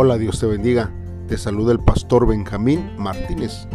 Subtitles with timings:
[0.00, 0.92] Hola, Dios te bendiga.
[1.26, 3.66] Te saluda el pastor Benjamín Martínez.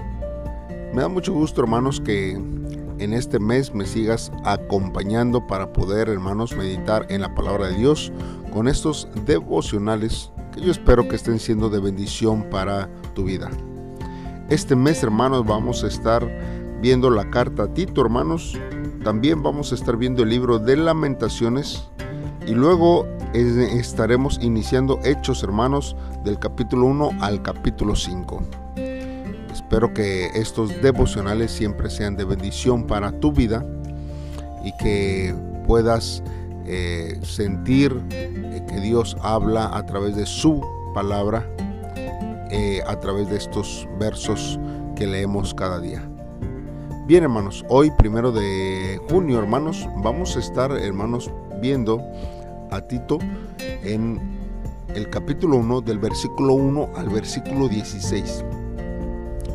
[0.94, 6.56] Me da mucho gusto, hermanos, que en este mes me sigas acompañando para poder, hermanos,
[6.56, 8.14] meditar en la palabra de Dios
[8.54, 13.50] con estos devocionales que yo espero que estén siendo de bendición para tu vida.
[14.48, 16.26] Este mes, hermanos, vamos a estar
[16.82, 18.58] viendo la carta a Tito, hermanos.
[19.04, 21.90] También vamos a estar viendo el libro de lamentaciones
[22.48, 28.44] y luego estaremos iniciando Hechos Hermanos del capítulo 1 al capítulo 5.
[29.52, 33.66] Espero que estos devocionales siempre sean de bendición para tu vida
[34.64, 35.34] y que
[35.66, 36.22] puedas
[36.66, 40.62] eh, sentir eh, que Dios habla a través de su
[40.94, 41.44] palabra,
[42.52, 44.60] eh, a través de estos versos
[44.96, 46.08] que leemos cada día.
[47.08, 52.00] Bien hermanos, hoy primero de junio hermanos, vamos a estar hermanos viendo
[52.74, 53.20] a Tito
[53.84, 54.20] en
[54.96, 58.44] el capítulo 1 del versículo 1 al versículo 16.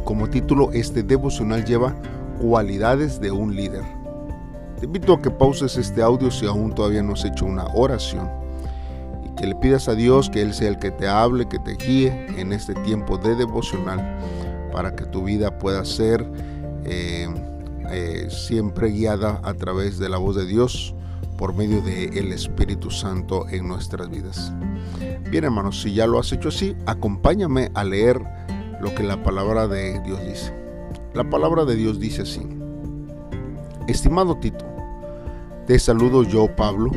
[0.04, 1.94] Como título, este devocional lleva
[2.40, 3.82] cualidades de un líder.
[4.78, 8.30] Te invito a que pauses este audio si aún todavía no has hecho una oración
[9.24, 11.72] y que le pidas a Dios que Él sea el que te hable, que te
[11.72, 14.18] guíe en este tiempo de devocional
[14.72, 16.24] para que tu vida pueda ser
[16.84, 17.28] eh,
[17.90, 20.94] eh, siempre guiada a través de la voz de Dios
[21.38, 24.52] por medio del Espíritu Santo en nuestras vidas.
[25.30, 28.20] Bien hermanos, si ya lo has hecho así, acompáñame a leer
[28.80, 30.52] lo que la palabra de Dios dice.
[31.14, 32.42] La palabra de Dios dice así.
[33.86, 34.66] Estimado Tito,
[35.66, 36.90] te saludo yo Pablo,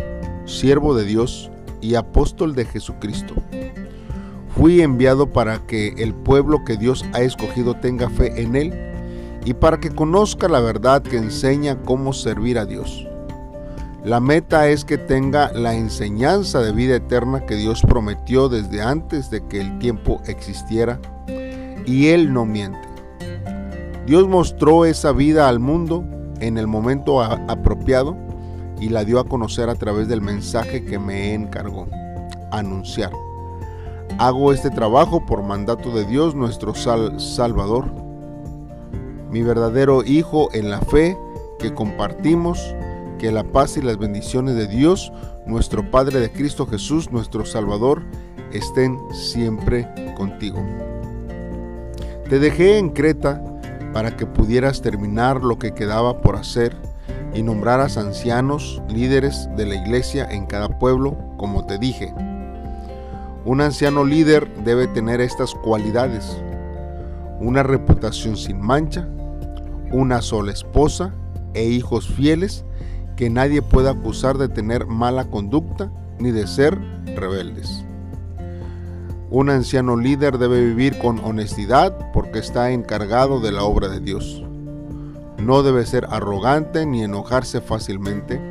[0.46, 3.36] siervo de Dios y apóstol de Jesucristo.
[4.56, 8.74] Fui enviado para que el pueblo que Dios ha escogido tenga fe en Él
[9.46, 13.08] y para que conozca la verdad que enseña cómo servir a Dios.
[14.04, 19.30] La meta es que tenga la enseñanza de vida eterna que Dios prometió desde antes
[19.30, 21.00] de que el tiempo existiera
[21.86, 22.80] y Él no miente.
[24.08, 26.04] Dios mostró esa vida al mundo
[26.40, 28.18] en el momento apropiado
[28.80, 31.88] y la dio a conocer a través del mensaje que me encargó,
[32.50, 33.12] anunciar.
[34.18, 37.86] Hago este trabajo por mandato de Dios nuestro Salvador,
[39.30, 41.16] mi verdadero Hijo en la fe
[41.60, 42.76] que compartimos
[43.22, 45.14] que la paz y las bendiciones de Dios,
[45.46, 48.02] nuestro Padre de Cristo Jesús, nuestro Salvador,
[48.52, 49.88] estén siempre
[50.18, 50.60] contigo.
[52.28, 53.40] Te dejé en Creta
[53.94, 56.76] para que pudieras terminar lo que quedaba por hacer
[57.36, 62.12] y nombraras ancianos, líderes de la iglesia en cada pueblo, como te dije.
[63.46, 66.42] Un anciano líder debe tener estas cualidades.
[67.40, 69.08] Una reputación sin mancha,
[69.92, 71.14] una sola esposa
[71.54, 72.66] e hijos fieles
[73.16, 76.80] que nadie pueda acusar de tener mala conducta ni de ser
[77.16, 77.84] rebeldes.
[79.30, 84.44] Un anciano líder debe vivir con honestidad porque está encargado de la obra de Dios.
[85.38, 88.42] No debe ser arrogante ni enojarse fácilmente,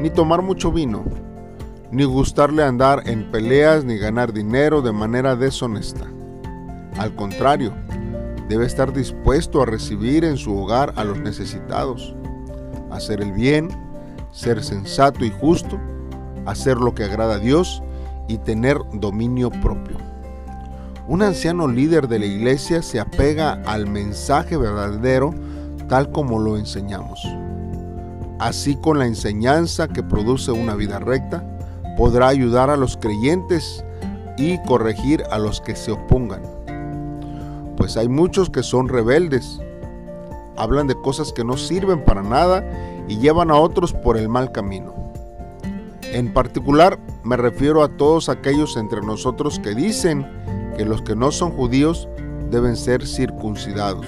[0.00, 1.04] ni tomar mucho vino,
[1.90, 6.06] ni gustarle andar en peleas ni ganar dinero de manera deshonesta.
[6.98, 7.72] Al contrario,
[8.48, 12.14] debe estar dispuesto a recibir en su hogar a los necesitados,
[12.90, 13.68] hacer el bien
[14.32, 15.78] ser sensato y justo,
[16.46, 17.82] hacer lo que agrada a Dios
[18.28, 19.96] y tener dominio propio.
[21.08, 25.34] Un anciano líder de la iglesia se apega al mensaje verdadero
[25.88, 27.20] tal como lo enseñamos.
[28.38, 31.44] Así con la enseñanza que produce una vida recta,
[31.96, 33.84] podrá ayudar a los creyentes
[34.38, 36.42] y corregir a los que se opongan.
[37.76, 39.60] Pues hay muchos que son rebeldes,
[40.56, 42.64] hablan de cosas que no sirven para nada
[43.08, 44.94] y llevan a otros por el mal camino.
[46.12, 50.26] En particular me refiero a todos aquellos entre nosotros que dicen
[50.76, 52.08] que los que no son judíos
[52.50, 54.06] deben ser circuncidados.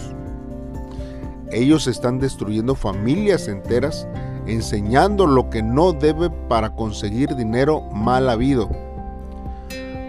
[1.53, 4.09] Ellos están destruyendo familias enteras,
[4.47, 8.71] enseñando lo que no debe para conseguir dinero mal habido.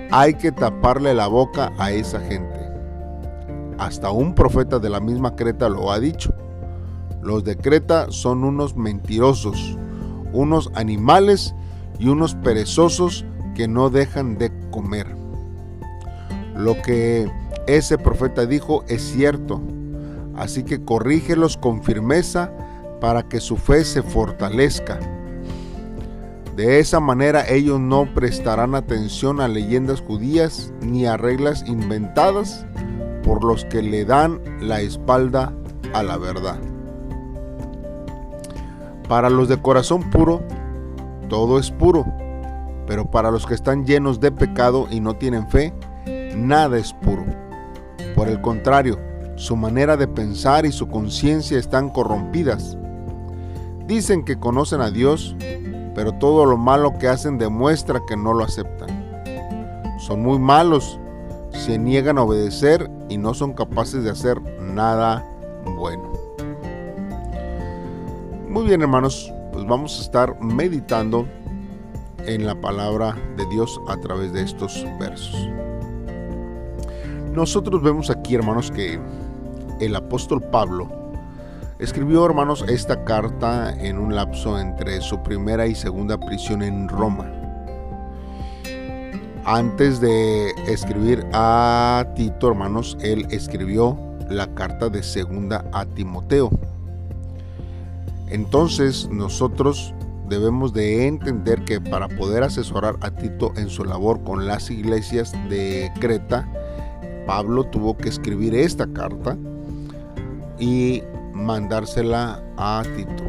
[0.09, 2.59] Hay que taparle la boca a esa gente.
[3.77, 6.33] Hasta un profeta de la misma Creta lo ha dicho.
[7.23, 9.77] Los de Creta son unos mentirosos,
[10.33, 11.55] unos animales
[11.97, 13.25] y unos perezosos
[13.55, 15.07] que no dejan de comer.
[16.57, 17.31] Lo que
[17.65, 19.61] ese profeta dijo es cierto,
[20.35, 22.51] así que corrígelos con firmeza
[22.99, 24.99] para que su fe se fortalezca.
[26.57, 32.65] De esa manera ellos no prestarán atención a leyendas judías ni a reglas inventadas
[33.23, 35.53] por los que le dan la espalda
[35.93, 36.72] a la verdad.
[39.07, 40.41] Para los de corazón puro,
[41.29, 42.05] todo es puro,
[42.87, 45.73] pero para los que están llenos de pecado y no tienen fe,
[46.35, 47.25] nada es puro.
[48.15, 48.99] Por el contrario,
[49.35, 52.77] su manera de pensar y su conciencia están corrompidas.
[53.87, 55.35] Dicen que conocen a Dios,
[55.95, 58.89] pero todo lo malo que hacen demuestra que no lo aceptan.
[59.99, 60.99] Son muy malos,
[61.51, 65.25] se niegan a obedecer y no son capaces de hacer nada
[65.77, 66.22] bueno.
[68.53, 71.27] Muy bien hermanos, pues vamos a estar meditando
[72.27, 75.49] en la palabra de Dios a través de estos versos.
[77.33, 78.99] Nosotros vemos aquí hermanos que
[79.79, 80.87] el apóstol Pablo
[81.79, 87.25] escribió hermanos esta carta en un lapso entre su primera y segunda prisión en Roma.
[89.45, 93.97] Antes de escribir a Tito, hermanos, él escribió
[94.29, 96.51] la carta de segunda a Timoteo.
[98.27, 99.93] Entonces nosotros
[100.29, 105.33] debemos de entender que para poder asesorar a Tito en su labor con las iglesias
[105.49, 106.47] de Creta,
[107.25, 109.37] Pablo tuvo que escribir esta carta
[110.59, 111.03] y
[111.33, 113.23] mandársela a Tito.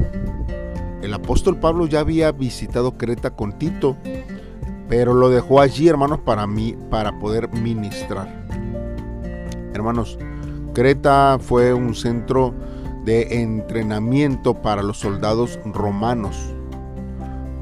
[1.03, 3.97] El apóstol Pablo ya había visitado Creta con Tito,
[4.89, 8.47] pero lo dejó allí, hermanos, para mí, para poder ministrar.
[9.75, 10.19] Hermanos,
[10.73, 12.55] Creta fue un centro
[13.05, 16.55] de entrenamiento para los soldados romanos.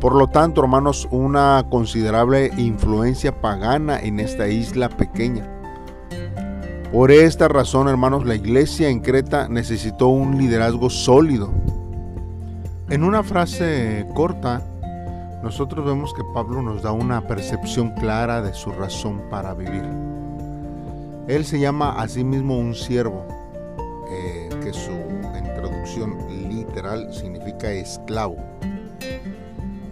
[0.01, 5.49] Por lo tanto, hermanos, una considerable influencia pagana en esta isla pequeña.
[6.93, 11.51] Por esta razón, hermanos, la iglesia en Creta necesitó un liderazgo sólido.
[12.91, 14.63] En una frase corta,
[15.43, 19.85] nosotros vemos que Pablo nos da una percepción clara de su razón para vivir.
[21.29, 23.25] Él se llama a sí mismo un siervo,
[24.11, 24.93] eh, que su
[25.83, 28.37] introducción literal significa esclavo,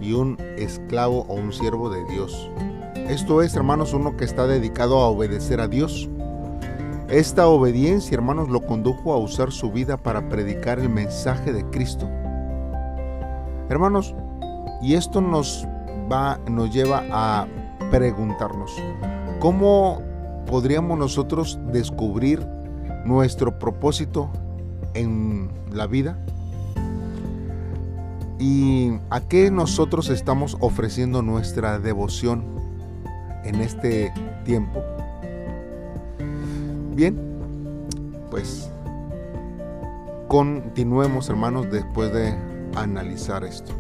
[0.00, 2.50] y un esclavo o un siervo de Dios.
[3.08, 6.08] Esto es, hermanos, uno que está dedicado a obedecer a Dios
[7.08, 12.08] esta obediencia, hermanos, lo condujo a usar su vida para predicar el mensaje de Cristo.
[13.68, 14.14] Hermanos,
[14.80, 15.66] y esto nos
[16.10, 17.48] va nos lleva a
[17.90, 18.72] preguntarnos,
[19.40, 20.00] ¿cómo
[20.46, 22.46] podríamos nosotros descubrir
[23.04, 24.30] nuestro propósito
[24.94, 26.18] en la vida?
[28.38, 32.44] ¿Y a qué nosotros estamos ofreciendo nuestra devoción
[33.44, 34.12] en este
[34.44, 34.82] tiempo?
[36.94, 37.18] Bien,
[38.30, 38.70] pues
[40.28, 42.34] continuemos hermanos después de
[42.76, 43.72] analizar esto.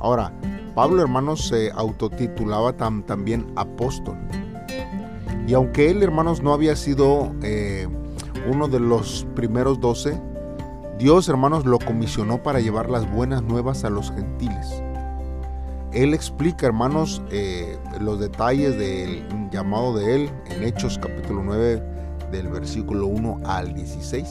[0.00, 0.32] Ahora,
[0.74, 4.16] Pablo hermanos se autotitulaba también apóstol.
[5.46, 7.67] Y aunque él hermanos no había sido eh,
[8.48, 10.20] uno de los primeros doce,
[10.98, 14.82] Dios hermanos lo comisionó para llevar las buenas nuevas a los gentiles.
[15.92, 21.82] Él explica hermanos eh, los detalles del llamado de él en Hechos capítulo 9
[22.30, 24.28] del versículo 1 al 16.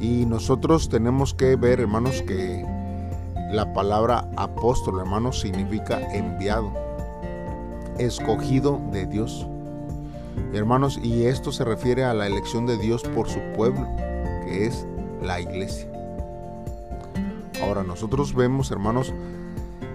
[0.00, 2.66] Y nosotros tenemos que ver, hermanos, que
[3.52, 6.72] la palabra apóstol, hermanos, significa enviado,
[7.98, 9.46] escogido de Dios.
[10.52, 13.86] Hermanos, y esto se refiere a la elección de Dios por su pueblo,
[14.44, 14.86] que es
[15.22, 15.88] la iglesia.
[17.62, 19.12] Ahora nosotros vemos, hermanos,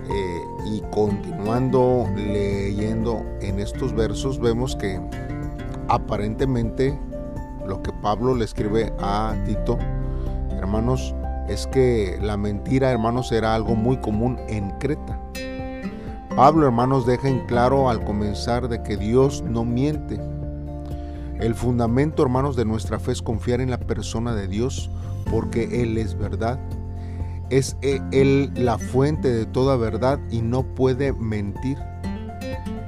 [0.09, 5.01] eh, y continuando leyendo en estos versos, vemos que
[5.89, 6.97] aparentemente
[7.65, 9.77] lo que Pablo le escribe a Tito,
[10.51, 11.13] hermanos,
[11.49, 15.19] es que la mentira, hermanos, era algo muy común en Creta.
[16.35, 20.19] Pablo, hermanos, deja en claro al comenzar de que Dios no miente.
[21.39, 24.89] El fundamento, hermanos, de nuestra fe es confiar en la persona de Dios
[25.29, 26.59] porque Él es verdad.
[27.49, 31.77] Es Él la fuente de toda verdad y no puede mentir.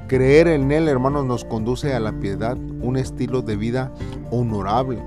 [0.08, 3.92] Creer en Él, hermanos, nos conduce a la piedad, un estilo de vida
[4.32, 5.00] honorable.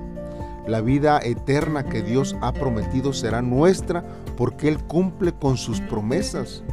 [0.66, 4.02] La vida eterna que Dios ha prometido será nuestra
[4.38, 6.64] porque Él cumple con sus promesas.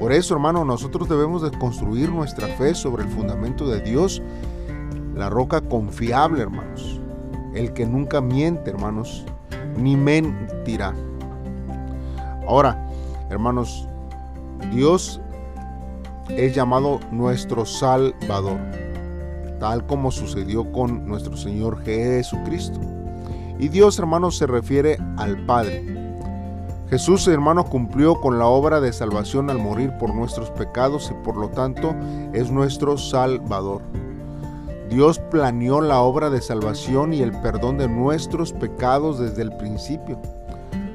[0.00, 4.20] Por eso, hermanos, nosotros debemos de construir nuestra fe sobre el fundamento de Dios,
[5.16, 7.00] la roca confiable, hermanos.
[7.54, 9.24] El que nunca miente, hermanos,
[9.78, 10.92] ni mentirá.
[12.46, 12.86] Ahora,
[13.30, 13.88] hermanos,
[14.70, 15.20] Dios
[16.28, 18.58] es llamado nuestro Salvador,
[19.58, 22.78] tal como sucedió con nuestro Señor Jesucristo.
[23.58, 25.82] Y Dios, hermanos, se refiere al Padre.
[26.90, 31.36] Jesús, hermanos, cumplió con la obra de salvación al morir por nuestros pecados y por
[31.36, 31.96] lo tanto
[32.34, 33.80] es nuestro Salvador.
[34.88, 40.18] Dios planeó la obra de salvación y el perdón de nuestros pecados desde el principio.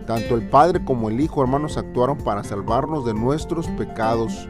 [0.06, 4.48] Tanto el Padre como el Hijo, hermanos, actuaron para salvarnos de nuestros pecados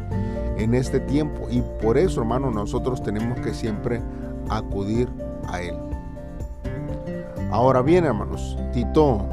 [0.58, 4.02] en este tiempo y por eso, hermanos, nosotros tenemos que siempre
[4.50, 5.10] acudir
[5.48, 5.76] a Él.
[7.52, 9.28] Ahora bien, hermanos, Tito,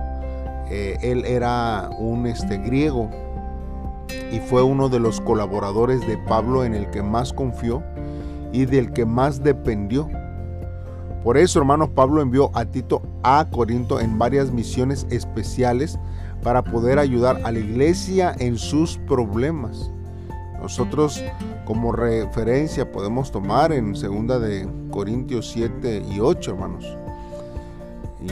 [0.70, 3.08] eh, él era un este, griego
[4.32, 7.82] y fue uno de los colaboradores de Pablo en el que más confió
[8.52, 10.08] y del que más dependió.
[11.24, 15.98] Por eso, hermanos, Pablo envió a Tito a Corinto en varias misiones especiales
[16.42, 19.90] para poder ayudar a la iglesia en sus problemas.
[20.60, 21.22] Nosotros
[21.64, 26.96] como referencia podemos tomar en segunda de Corintios 7 y 8, hermanos.
[28.20, 28.28] Y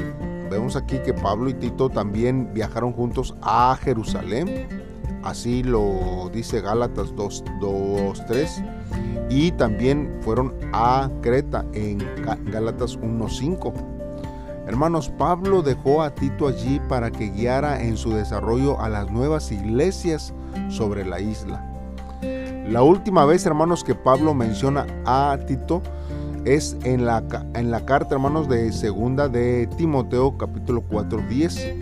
[0.51, 4.67] vemos aquí que Pablo y Tito también viajaron juntos a Jerusalén.
[5.23, 8.63] Así lo dice Gálatas 2, 2 3
[9.29, 11.99] y también fueron a Creta en
[12.51, 13.73] Gálatas 1.5.
[14.67, 19.53] Hermanos, Pablo dejó a Tito allí para que guiara en su desarrollo a las nuevas
[19.53, 20.35] iglesias
[20.69, 21.65] sobre la isla.
[22.69, 25.83] La última vez, hermanos, que Pablo menciona a Tito
[26.45, 27.23] es en la,
[27.55, 31.75] en la carta, hermanos, de segunda de Timoteo, capítulo 4, 10.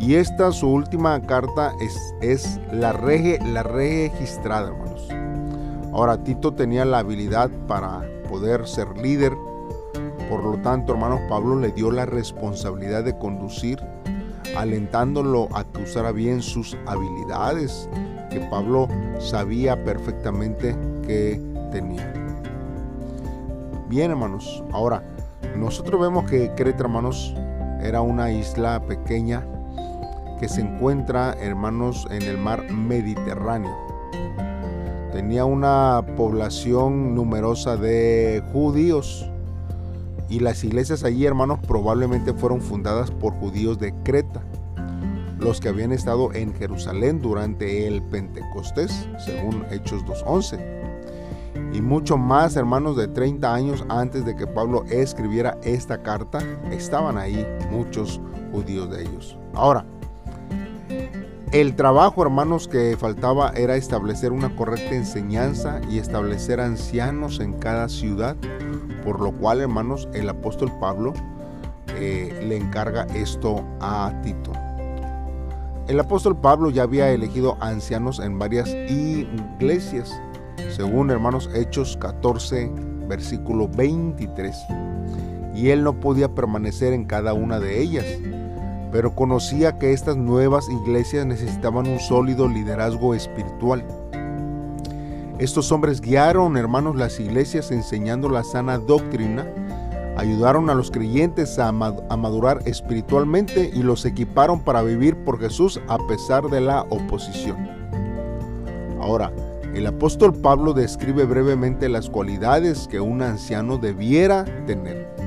[0.00, 4.85] Y esta, su última carta, es, es la, rege, la registrada, hermanos.
[5.96, 9.32] Ahora Tito tenía la habilidad para poder ser líder,
[10.28, 13.80] por lo tanto, hermanos, Pablo le dio la responsabilidad de conducir,
[14.58, 17.88] alentándolo a que usara bien sus habilidades,
[18.28, 18.88] que Pablo
[19.20, 20.76] sabía perfectamente
[21.06, 21.40] que
[21.72, 22.12] tenía.
[23.88, 25.02] Bien, hermanos, ahora
[25.56, 27.34] nosotros vemos que Creta, hermanos,
[27.80, 29.46] era una isla pequeña
[30.38, 33.85] que se encuentra, hermanos, en el mar Mediterráneo
[35.16, 39.26] tenía una población numerosa de judíos
[40.28, 44.42] y las iglesias allí, hermanos, probablemente fueron fundadas por judíos de Creta,
[45.38, 51.72] los que habían estado en Jerusalén durante el Pentecostés, según Hechos 2.11.
[51.72, 57.16] Y mucho más, hermanos, de 30 años antes de que Pablo escribiera esta carta, estaban
[57.16, 58.20] ahí muchos
[58.52, 59.38] judíos de ellos.
[59.54, 59.86] Ahora,
[61.52, 67.88] el trabajo, hermanos, que faltaba era establecer una correcta enseñanza y establecer ancianos en cada
[67.88, 68.36] ciudad,
[69.04, 71.14] por lo cual, hermanos, el apóstol Pablo
[71.94, 74.52] eh, le encarga esto a Tito.
[75.86, 80.20] El apóstol Pablo ya había elegido ancianos en varias iglesias,
[80.68, 82.72] según hermanos Hechos 14,
[83.06, 84.56] versículo 23,
[85.54, 88.04] y él no podía permanecer en cada una de ellas
[88.90, 93.84] pero conocía que estas nuevas iglesias necesitaban un sólido liderazgo espiritual.
[95.38, 99.46] Estos hombres guiaron, hermanos, las iglesias enseñando la sana doctrina,
[100.16, 105.98] ayudaron a los creyentes a, madurar espiritualmente y los equiparon para vivir por Jesús a
[106.06, 107.68] pesar de la oposición.
[109.00, 109.30] Ahora,
[109.74, 115.25] el apóstol Pablo describe brevemente las cualidades que un anciano debiera tener.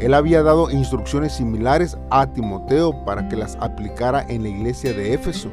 [0.00, 5.12] Él había dado instrucciones similares a Timoteo para que las aplicara en la iglesia de
[5.12, 5.50] Éfeso.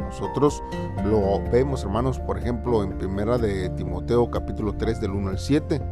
[0.00, 0.62] Nosotros
[1.04, 5.82] lo vemos, hermanos, por ejemplo, en primera de Timoteo capítulo 3 del 1 al 7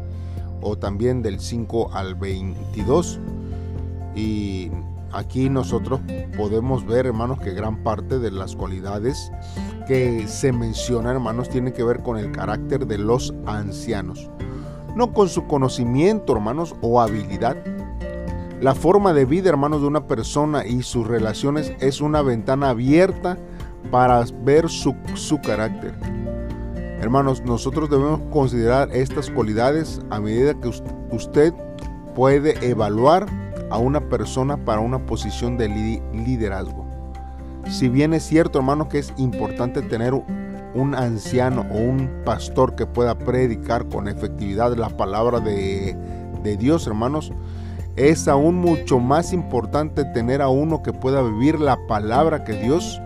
[0.62, 3.20] o también del 5 al 22.
[4.14, 4.70] Y
[5.12, 6.00] aquí nosotros
[6.38, 9.30] podemos ver, hermanos, que gran parte de las cualidades
[9.86, 14.30] que se mencionan, hermanos, tienen que ver con el carácter de los ancianos.
[14.96, 17.56] No con su conocimiento, hermanos, o habilidad,
[18.60, 23.38] la forma de vida, hermanos, de una persona y sus relaciones es una ventana abierta
[23.90, 24.94] para ver su,
[25.42, 25.94] carácter.
[27.00, 30.68] Hermanos, nosotros debemos considerar estas cualidades a medida que
[31.10, 31.54] usted
[32.14, 33.24] puede evaluar
[33.70, 35.68] a una persona para una posición de
[36.12, 36.86] liderazgo.
[37.66, 40.12] Si bien es cierto, hermanos, que es importante tener
[40.74, 45.96] un anciano o un pastor que pueda predicar con efectividad la palabra de,
[46.42, 47.32] de Dios, hermanos,
[48.08, 53.00] es aún mucho más importante tener a uno que pueda vivir la palabra que Dios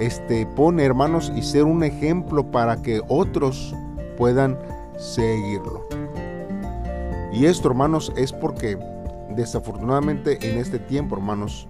[0.00, 3.72] este, pone, hermanos, y ser un ejemplo para que otros
[4.16, 4.58] puedan
[4.98, 5.86] seguirlo.
[7.32, 8.76] Y esto, hermanos, es porque
[9.36, 11.68] desafortunadamente en este tiempo, hermanos,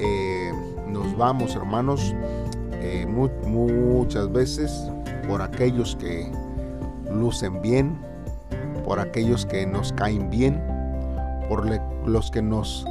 [0.00, 0.52] eh,
[0.88, 2.14] nos vamos, hermanos,
[2.72, 4.90] eh, muchas veces
[5.28, 6.32] por aquellos que
[7.12, 7.96] lucen bien,
[8.84, 10.77] por aquellos que nos caen bien,
[11.48, 11.66] por
[12.06, 12.86] los que nos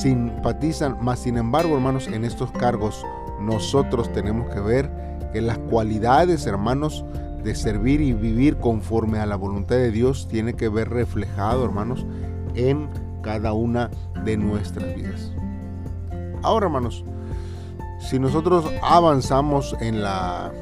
[0.00, 3.04] simpatizan, más sin embargo, hermanos, en estos cargos
[3.40, 4.90] nosotros tenemos que ver
[5.32, 7.04] que las cualidades, hermanos,
[7.42, 12.04] de servir y vivir conforme a la voluntad de Dios tiene que ver reflejado, hermanos,
[12.54, 12.88] en
[13.22, 13.90] cada una
[14.24, 15.32] de nuestras vidas.
[16.42, 17.04] Ahora, hermanos,
[18.00, 20.52] si nosotros avanzamos en la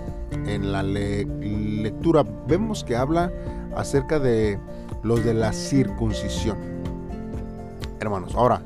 [0.47, 3.33] en la lectura, vemos que habla
[3.75, 4.59] acerca de
[5.03, 6.76] los de la circuncisión.
[8.07, 8.63] Hermanos, ahora,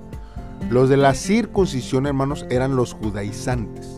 [0.68, 3.96] los de la circuncisión, hermanos, eran los judaizantes.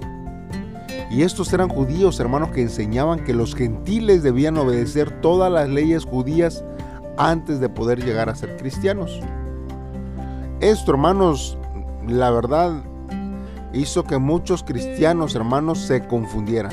[1.11, 6.04] Y estos eran judíos, hermanos, que enseñaban que los gentiles debían obedecer todas las leyes
[6.04, 6.64] judías
[7.18, 9.18] antes de poder llegar a ser cristianos.
[10.61, 11.58] Esto, hermanos,
[12.06, 12.84] la verdad
[13.72, 16.72] hizo que muchos cristianos, hermanos, se confundieran.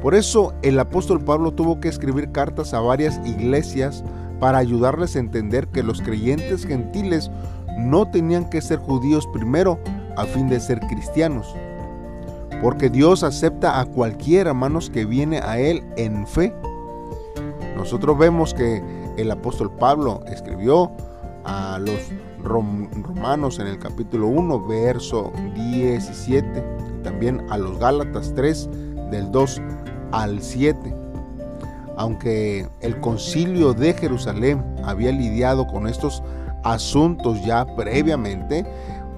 [0.00, 4.02] Por eso el apóstol Pablo tuvo que escribir cartas a varias iglesias
[4.40, 7.30] para ayudarles a entender que los creyentes gentiles
[7.78, 9.78] no tenían que ser judíos primero
[10.16, 11.54] a fin de ser cristianos.
[12.60, 16.52] Porque Dios acepta a cualquier hermanos que viene a Él en fe.
[17.76, 18.82] Nosotros vemos que
[19.16, 20.90] el apóstol Pablo escribió
[21.44, 21.98] a los
[22.42, 26.64] romanos en el capítulo 1, verso 17,
[26.98, 28.68] y también a los Gálatas 3,
[29.10, 29.62] del 2
[30.12, 30.94] al 7.
[31.96, 36.22] Aunque el concilio de Jerusalén había lidiado con estos
[36.64, 38.64] asuntos ya previamente,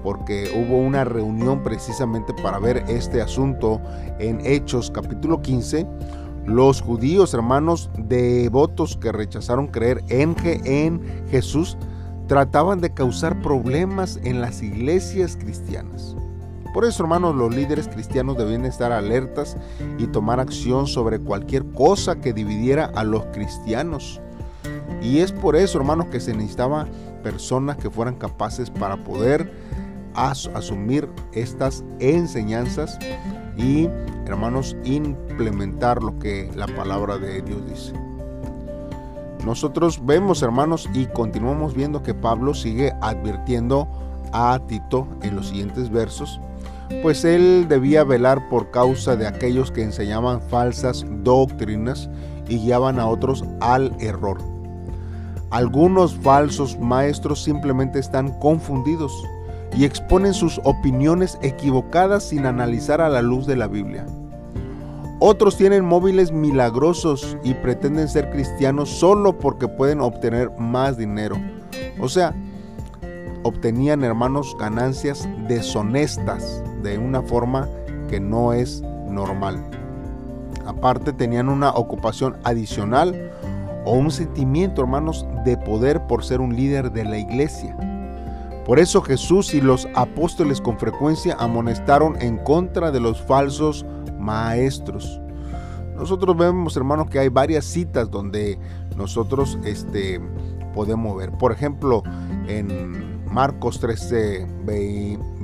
[0.03, 3.79] porque hubo una reunión precisamente para ver este asunto
[4.19, 5.85] en Hechos capítulo 15.
[6.45, 10.35] Los judíos, hermanos devotos que rechazaron creer en,
[11.29, 11.77] Jesús,
[12.27, 16.15] trataban de causar problemas en las iglesias cristianas.
[16.73, 19.57] Por eso, hermanos, los líderes cristianos deben estar alertas
[19.97, 24.20] y tomar acción sobre cualquier cosa que dividiera a los cristianos.
[25.01, 26.87] Y es por eso, hermanos, que se necesitaba
[27.23, 29.51] personas que fueran capaces para poder
[30.13, 32.99] asumir estas enseñanzas
[33.57, 33.89] y,
[34.25, 37.93] hermanos, implementar lo que la palabra de Dios dice.
[39.45, 43.87] Nosotros vemos, hermanos, y continuamos viendo que Pablo sigue advirtiendo
[44.33, 46.39] a Tito en los siguientes versos,
[47.01, 52.09] pues él debía velar por causa de aquellos que enseñaban falsas doctrinas
[52.47, 54.50] y guiaban a otros al error.
[55.51, 59.11] Algunos falsos maestros simplemente están confundidos
[59.75, 64.05] y exponen sus opiniones equivocadas sin analizar a la luz de la Biblia.
[65.19, 71.35] Otros tienen móviles milagrosos y pretenden ser cristianos solo porque pueden obtener más dinero.
[71.99, 72.33] O sea,
[73.43, 77.67] obtenían hermanos ganancias deshonestas de una forma
[78.09, 79.63] que no es normal.
[80.65, 83.31] Aparte tenían una ocupación adicional
[83.85, 87.75] o un sentimiento, hermanos, de poder por ser un líder de la iglesia.
[88.65, 93.85] Por eso Jesús y los apóstoles con frecuencia amonestaron en contra de los falsos
[94.19, 95.19] maestros.
[95.95, 98.59] Nosotros vemos, hermanos, que hay varias citas donde
[98.95, 100.21] nosotros este,
[100.73, 101.31] podemos ver.
[101.31, 102.03] Por ejemplo,
[102.47, 104.47] en Marcos 13,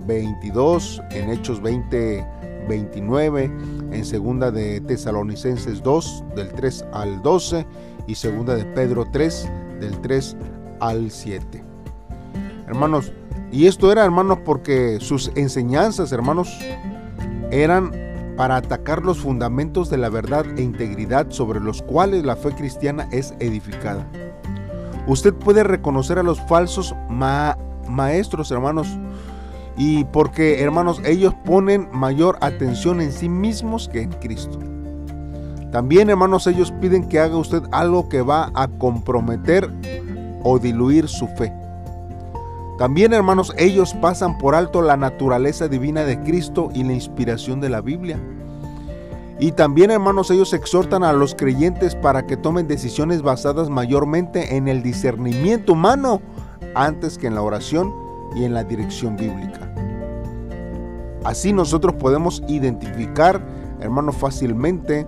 [0.05, 2.25] 22, en Hechos 20,
[2.69, 3.51] 29,
[3.91, 7.65] en segunda de Tesalonicenses 2, del 3 al 12,
[8.07, 10.37] y segunda de Pedro 3 del 3
[10.79, 11.63] al 7.
[12.67, 13.11] Hermanos,
[13.51, 16.57] y esto era, hermanos, porque sus enseñanzas, hermanos,
[17.49, 17.91] eran
[18.35, 23.07] para atacar los fundamentos de la verdad e integridad sobre los cuales la fe cristiana
[23.11, 24.05] es edificada.
[25.07, 28.87] Usted puede reconocer a los falsos maestros, hermanos,
[29.77, 34.59] y porque, hermanos, ellos ponen mayor atención en sí mismos que en Cristo.
[35.71, 39.69] También, hermanos, ellos piden que haga usted algo que va a comprometer
[40.43, 41.53] o diluir su fe.
[42.77, 47.69] También, hermanos, ellos pasan por alto la naturaleza divina de Cristo y la inspiración de
[47.69, 48.19] la Biblia.
[49.39, 54.67] Y también, hermanos, ellos exhortan a los creyentes para que tomen decisiones basadas mayormente en
[54.67, 56.21] el discernimiento humano
[56.75, 57.93] antes que en la oración
[58.35, 59.71] y en la dirección bíblica.
[61.23, 63.43] Así nosotros podemos identificar,
[63.79, 65.05] hermanos, fácilmente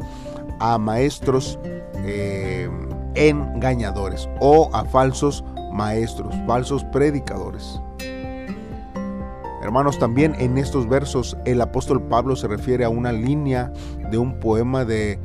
[0.60, 1.60] a maestros
[2.06, 2.70] eh,
[3.16, 7.82] engañadores o a falsos maestros, falsos predicadores.
[9.62, 13.72] Hermanos, también en estos versos el apóstol Pablo se refiere a una línea
[14.10, 15.20] de un poema de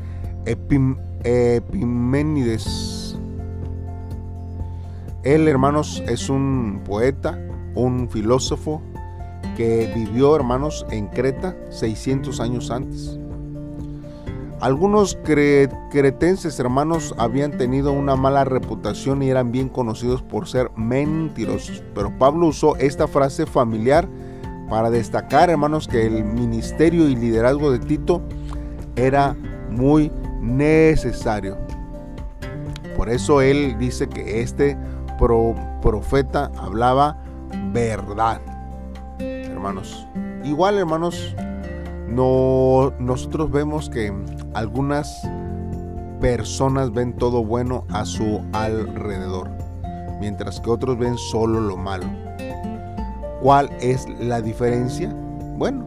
[1.24, 3.18] Epiménides.
[5.22, 7.38] Él, hermanos, es un poeta,
[7.74, 8.82] un filósofo
[9.56, 13.18] que vivió, hermanos, en Creta 600 años antes.
[14.60, 21.82] Algunos cretenses hermanos habían tenido una mala reputación y eran bien conocidos por ser mentirosos,
[21.94, 24.08] pero Pablo usó esta frase familiar
[24.70, 28.22] para destacar hermanos que el ministerio y liderazgo de Tito
[28.96, 29.36] era
[29.70, 31.58] muy necesario.
[32.96, 34.78] Por eso él dice que este
[35.82, 37.18] profeta hablaba
[37.72, 38.40] verdad.
[39.18, 40.06] Hermanos,
[40.44, 41.34] igual hermanos,
[42.08, 44.12] no, nosotros vemos que
[44.54, 45.22] algunas
[46.20, 49.50] personas ven todo bueno a su alrededor,
[50.20, 52.06] mientras que otros ven solo lo malo.
[53.42, 55.14] ¿Cuál es la diferencia?
[55.58, 55.84] Bueno,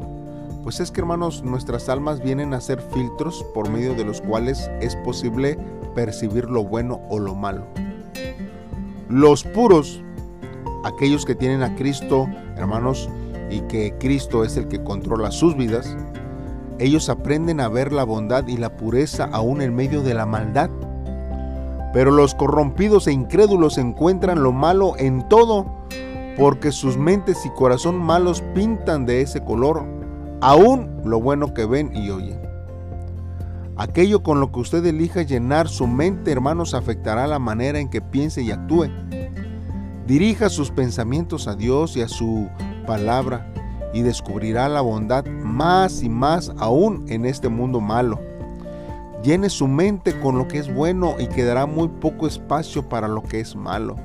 [0.63, 4.69] pues es que hermanos, nuestras almas vienen a ser filtros por medio de los cuales
[4.81, 5.57] es posible
[5.95, 7.65] percibir lo bueno o lo malo.
[9.09, 10.03] Los puros,
[10.83, 12.27] aquellos que tienen a Cristo,
[12.57, 13.09] hermanos,
[13.49, 15.95] y que Cristo es el que controla sus vidas,
[16.79, 20.69] ellos aprenden a ver la bondad y la pureza aún en medio de la maldad.
[21.93, 25.65] Pero los corrompidos e incrédulos encuentran lo malo en todo,
[26.37, 29.83] porque sus mentes y corazón malos pintan de ese color,
[30.41, 32.39] aún lo bueno que ven y oyen.
[33.75, 38.01] Aquello con lo que usted elija llenar su mente, hermanos, afectará la manera en que
[38.01, 38.87] piense y actúe.
[40.07, 42.49] Dirija sus pensamientos a Dios y a su
[42.87, 43.51] palabra
[43.93, 45.25] y descubrirá la bondad
[45.57, 48.19] más y más aún en este mundo malo.
[49.23, 53.23] Llene su mente con lo que es bueno y quedará muy poco espacio para lo
[53.23, 53.95] que es malo.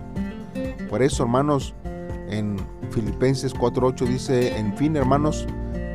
[0.88, 1.74] Por eso, hermanos,
[2.30, 2.56] en
[2.90, 5.46] Filipenses 4:8 dice, en fin, hermanos,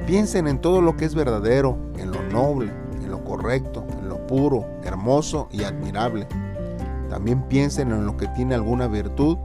[0.05, 4.27] piensen en todo lo que es verdadero, en lo noble, en lo correcto, en lo
[4.27, 6.27] puro, hermoso y admirable.
[7.09, 9.37] También piensen en lo que tiene alguna virtud,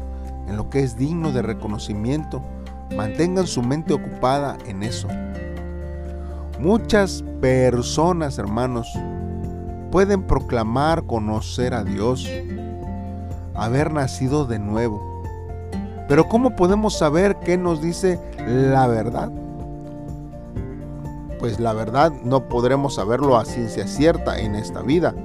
[0.47, 2.43] en lo que es digno de reconocimiento
[2.97, 5.09] Mantengan su mente ocupada en eso.
[6.63, 8.89] Muchas personas, hermanos,
[9.91, 12.31] pueden proclamar conocer a Dios,
[13.53, 15.25] haber nacido de nuevo.
[16.07, 19.33] Pero ¿cómo podemos saber qué nos dice la verdad?
[21.41, 25.17] Pues la verdad no podremos saberlo a ciencia cierta en esta vida.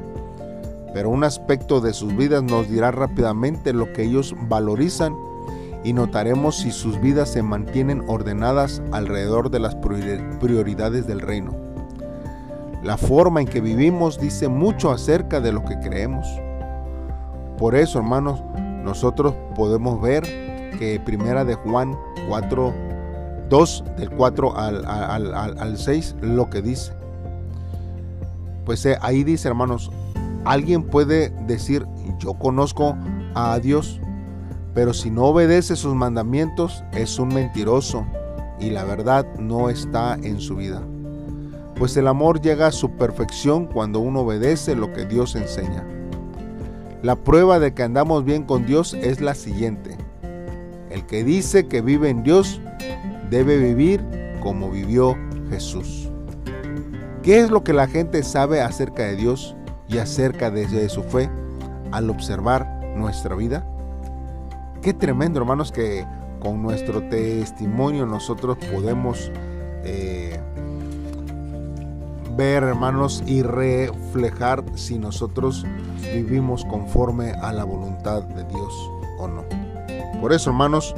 [0.91, 5.15] Pero un aspecto de sus vidas nos dirá rápidamente lo que ellos valorizan
[5.83, 11.55] y notaremos si sus vidas se mantienen ordenadas alrededor de las prioridades del reino.
[12.83, 16.27] La forma en que vivimos dice mucho acerca de lo que creemos.
[17.57, 18.41] Por eso, hermanos,
[18.83, 20.23] nosotros podemos ver
[20.77, 22.73] que Primera de Juan 4,
[23.49, 26.93] 2, del 4 al, al 6, lo que dice.
[28.65, 29.91] Pues eh, ahí dice, hermanos,
[30.43, 31.85] alguien puede decir,
[32.19, 32.95] yo conozco
[33.33, 34.01] a Dios,
[34.77, 38.05] pero si no obedece sus mandamientos, es un mentiroso
[38.59, 40.83] y la verdad no está en su vida.
[41.79, 45.83] Pues el amor llega a su perfección cuando uno obedece lo que Dios enseña.
[47.01, 49.97] La prueba de que andamos bien con Dios es la siguiente.
[50.91, 52.61] El que dice que vive en Dios
[53.31, 54.05] debe vivir
[54.43, 55.17] como vivió
[55.49, 56.07] Jesús.
[57.23, 59.55] ¿Qué es lo que la gente sabe acerca de Dios
[59.87, 61.31] y acerca de su fe
[61.91, 63.67] al observar nuestra vida?
[64.81, 66.05] Qué tremendo, hermanos, que
[66.39, 69.31] con nuestro testimonio nosotros podemos
[69.83, 70.39] eh,
[72.35, 75.65] ver, hermanos, y reflejar si nosotros
[76.13, 78.73] vivimos conforme a la voluntad de Dios
[79.17, 79.43] o no.
[80.21, 80.95] Por eso, hermanos,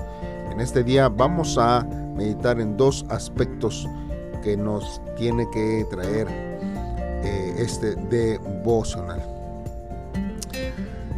[0.51, 3.87] en este día vamos a meditar en dos aspectos
[4.43, 6.27] que nos tiene que traer
[7.23, 9.21] eh, este devocional.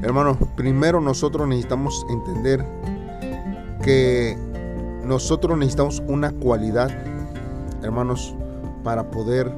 [0.01, 2.65] Hermanos, primero nosotros necesitamos entender
[3.83, 4.35] que
[5.03, 6.89] nosotros necesitamos una cualidad,
[7.83, 8.35] hermanos,
[8.83, 9.51] para poder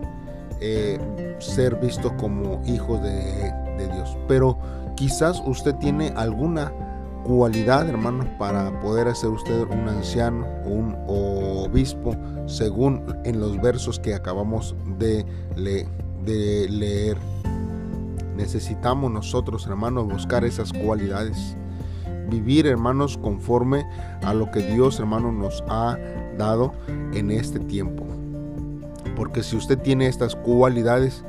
[0.59, 0.99] eh,
[1.39, 4.17] ser vistos como hijos de, Dios.
[4.27, 4.57] Pero
[4.95, 6.71] quizás usted tiene alguna
[7.23, 12.15] cualidad, hermanos, para poder hacer usted un anciano o un obispo,
[12.47, 15.25] según en los versos que acabamos de
[16.25, 17.17] leer.
[18.35, 21.55] Necesitamos nosotros, hermanos, buscar esas cualidades.
[22.29, 23.85] Vivir, hermanos, conforme
[24.23, 25.97] a lo que Dios, hermanos, nos ha
[26.37, 26.73] dado
[27.13, 28.05] en este tiempo.
[29.15, 31.23] Porque si usted tiene estas cualidades,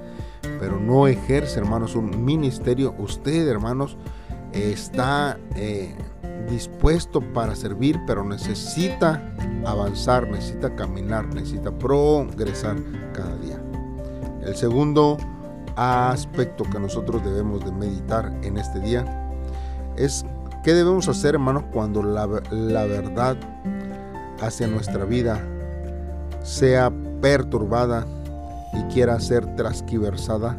[0.59, 3.99] pero no ejerce, hermanos, un ministerio, usted, hermanos,
[4.53, 5.95] está eh,
[6.49, 9.35] dispuesto para servir, pero necesita
[9.67, 12.77] avanzar, necesita caminar, necesita progresar
[13.13, 13.61] cada día.
[14.43, 15.17] El segundo
[15.77, 19.05] aspecto que nosotros debemos de meditar en este día
[19.97, 20.25] es
[20.63, 23.37] qué debemos hacer, hermanos, cuando la, verdad
[24.41, 25.41] hacia nuestra vida
[26.43, 28.07] sea perturbada
[28.73, 30.59] y quiera ser transquiversada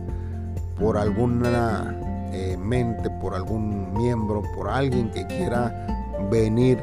[0.80, 1.97] por alguna
[2.32, 5.88] eh, mente, por algún miembro, por alguien que quiera
[6.30, 6.80] venir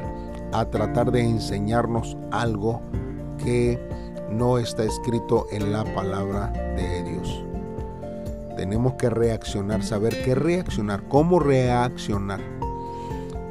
[0.51, 2.81] a tratar de enseñarnos algo
[3.37, 3.79] que
[4.29, 7.42] no está escrito en la palabra de Dios.
[8.63, 12.39] Tenemos que reaccionar, saber qué reaccionar, cómo reaccionar.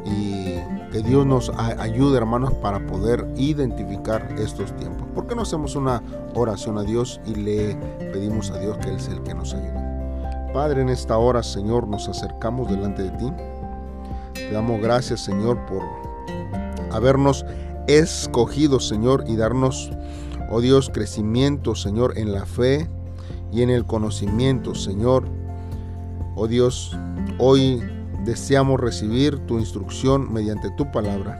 [0.07, 0.55] Y
[0.91, 5.07] que Dios nos ayude, hermanos, para poder identificar estos tiempos.
[5.15, 6.03] ¿Por qué no hacemos una
[6.35, 7.77] oración a Dios y le
[8.11, 10.51] pedimos a Dios que Él sea el que nos ayude?
[10.55, 13.31] Padre, en esta hora, Señor, nos acercamos delante de ti.
[14.33, 15.83] Te damos gracias, Señor, por
[16.91, 17.45] habernos
[17.87, 19.91] escogido, Señor, y darnos,
[20.51, 22.89] oh Dios, crecimiento, Señor, en la fe
[23.53, 25.29] y en el conocimiento, Señor.
[26.35, 26.97] Oh Dios,
[27.39, 27.83] hoy
[28.25, 31.39] deseamos recibir tu instrucción mediante tu palabra.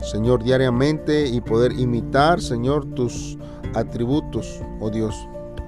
[0.00, 3.36] Señor, diariamente y poder imitar, Señor, tus
[3.74, 5.14] atributos, oh Dios.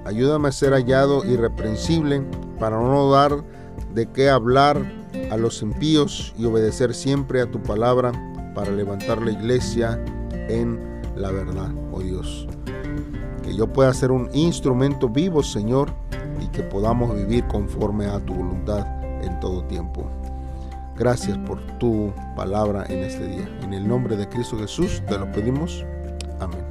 [0.05, 2.23] Ayúdame a ser hallado irreprensible
[2.59, 3.43] para no dar
[3.93, 4.81] de qué hablar
[5.29, 8.11] a los impíos y obedecer siempre a tu palabra
[8.55, 10.03] para levantar la iglesia
[10.49, 10.79] en
[11.15, 12.47] la verdad, oh Dios.
[13.51, 15.91] Que yo pueda ser un instrumento vivo, Señor,
[16.41, 18.87] y que podamos vivir conforme a tu voluntad
[19.21, 20.09] en todo tiempo.
[20.97, 23.49] Gracias por tu palabra en este día.
[23.61, 25.85] En el nombre de Cristo Jesús te lo pedimos.
[26.39, 26.63] Amén.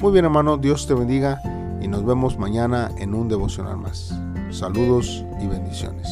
[0.00, 1.40] Muy bien hermano, Dios te bendiga
[1.80, 4.12] y nos vemos mañana en un devocional más.
[4.50, 6.08] Saludos y bendiciones.